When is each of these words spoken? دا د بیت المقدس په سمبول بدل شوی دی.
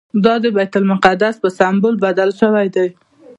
دا 0.25 0.33
د 0.43 0.45
بیت 0.55 0.73
المقدس 0.79 1.35
په 1.43 1.49
سمبول 1.57 1.95
بدل 2.05 2.29
شوی 2.39 2.67
دی. 2.75 2.87